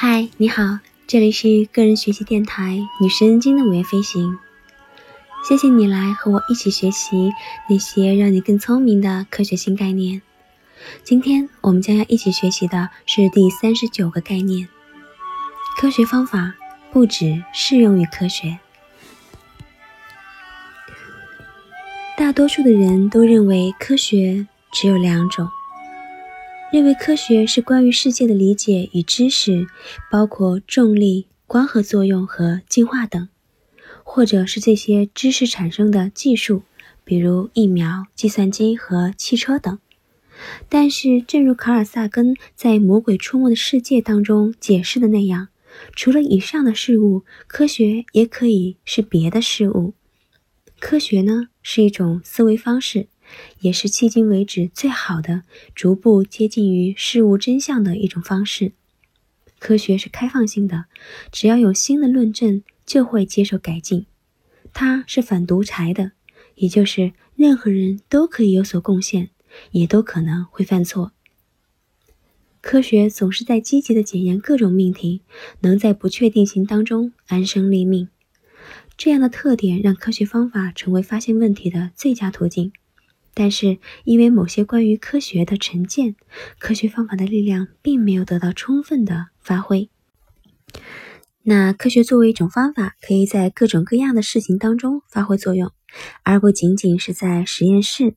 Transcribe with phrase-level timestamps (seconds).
[0.00, 4.38] 嗨，你好，这里是个人学习电台女神经的午夜飞行。
[5.42, 7.32] 谢谢你来和我一起学习
[7.68, 10.22] 那些让你更聪明的科学新概念。
[11.02, 14.68] 今天我们将要一起学习的是第三十九个概念：
[15.80, 16.54] 科学方法
[16.92, 18.60] 不只适用于科学。
[22.16, 25.48] 大多数的人都认为科学只有两种。
[26.70, 29.66] 认为科学是关于世界的理解与知识，
[30.10, 33.26] 包括重力、光合作用和进化等，
[34.04, 36.64] 或者是这些知识产生的技术，
[37.04, 39.78] 比如疫苗、计算机和汽车等。
[40.68, 45.48] 但是，正如卡尔萨根在《魔鬼出没的世界》当中解释的那样，
[45.96, 49.94] 除了以上的事物，科学也可以是别的事物。
[50.78, 53.08] 科学呢，是一种思维方式。
[53.60, 55.42] 也是迄今为止最好的
[55.74, 58.72] 逐步接近于事物真相的一种方式。
[59.58, 60.84] 科学是开放性的，
[61.32, 64.06] 只要有新的论证，就会接受改进。
[64.72, 66.12] 它是反独裁的，
[66.54, 69.30] 也就是任何人都可以有所贡献，
[69.72, 71.12] 也都可能会犯错。
[72.60, 75.22] 科学总是在积极的检验各种命题，
[75.60, 78.08] 能在不确定性当中安身立命。
[78.96, 82.72] 这样的特点让科学方法成为发现问题的最佳途径。
[83.40, 86.16] 但是，因为某些关于科学的成见，
[86.58, 89.88] 科学方法的力量并没有得到充分的发挥。
[91.44, 95.70] 那科学作为一种方法，可以在各种各样的事情当中发挥作用，
[96.24, 98.16] 而不仅仅是在实验室。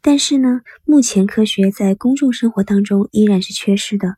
[0.00, 4.16] 但是呢，目前科学在公众生活当中依然是缺失的。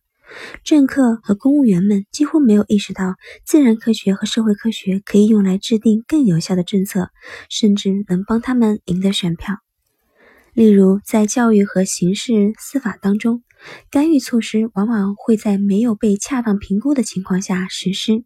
[0.63, 7.11] 政客和公务员们几乎没有意识到，自然科学和社会科学可以用来制定更有效的政策，
[7.49, 9.57] 甚至能帮他们赢得选票。
[10.61, 13.43] 例如，在教育和刑事司法当中，
[13.91, 18.25] 干预措施往往会在没有被恰当评估的情况下实施，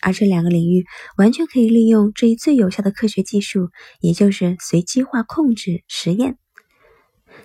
[0.00, 0.86] 而这两个领域
[1.18, 3.68] 完全可以利用这一最有效的科学技术，
[4.00, 6.38] 也就是随机化控制实验。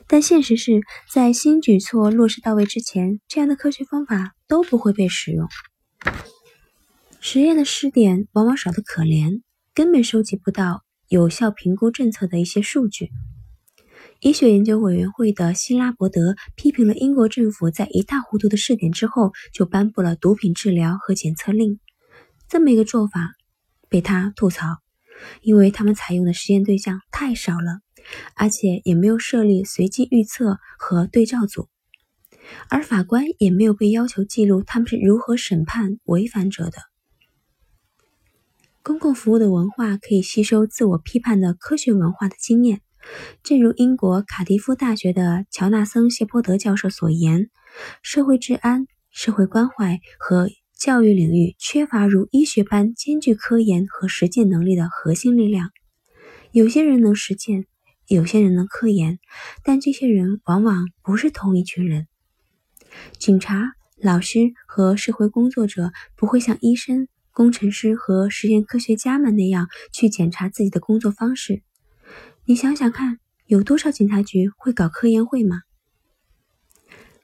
[0.07, 0.79] 但现实是
[1.11, 5.50] 在新举措落实到位之前，这样的科学方法都不会被使用。
[7.19, 9.41] 实验的试点往往少得可怜，
[9.73, 13.09] 根本收集不到有效评估政策的一些数据。
[14.21, 21.79] 医学研究委员会的希拉伯德批评了英国政府在一塌糊涂的试点之后就颁布了毒品治疗和检测令，
[22.47, 23.33] 这么一个做法
[23.89, 24.77] 被他吐槽，
[25.41, 27.79] 因为他们采用的实验对象太少了，
[28.35, 31.67] 而且也没有设立随机预测和对照组，
[32.69, 36.77] 而法官也没有被要求记录他们是如何审判违反者的。
[38.83, 42.81] 公共服务的文化可以吸收自我批判的科学文化的经验。
[43.44, 47.50] 正如英国卡迪夫大学的乔纳森·谢泼德教授所言，
[48.01, 55.69] 社会治安、社会关怀和教育领域缺乏如医学般兼具科研和实践能力的核心力量。
[56.51, 57.66] 有些人能实践，
[58.07, 59.19] 有些人能科研，
[59.63, 62.07] 但这些人往往不是同一群人。
[63.17, 71.61] 警察、老师和社会工作者不会像医生、工程师和实验科学家们那样去检查自己的工作方式。
[72.51, 75.62] 你想想看，有多少警察局会搞科研会吗？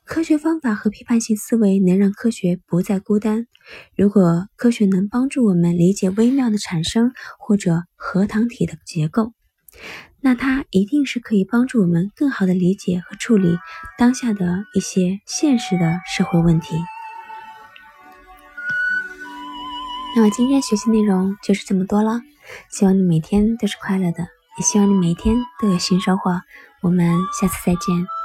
[0.05, 3.45] 科学方法和批判性思维能让科学不再孤单。
[3.97, 9.33] 如果科学能帮助我们理解微妙的产生或者核糖体的结构，
[10.21, 13.57] 那它一定是可以帮助我们更好的理解和处理
[13.97, 16.73] 当下的一些现实的社会问题。
[20.15, 22.21] 那么今天学习内容就是这么多了，
[22.71, 24.36] 希望你每天都是快乐的。
[24.57, 26.41] 也希望你每天都有新收获。
[26.81, 28.16] 我们下次再见。